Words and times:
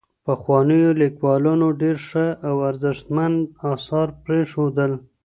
پخوانيو 0.27 0.91
ليکوالانو 1.01 1.67
ډېر 1.81 1.97
ښه 2.07 2.25
او 2.47 2.55
ارزښتمن 2.69 3.33
اثار 3.71 4.07
پرېښودل. 4.23 4.91